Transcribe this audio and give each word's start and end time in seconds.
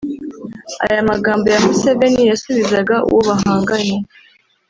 Aya 0.85 0.99
magambo 1.11 1.45
ya 1.53 1.59
Museveni 1.65 2.21
yasubizaga 2.31 2.95
uwo 3.09 3.21
bahanganye 3.29 3.97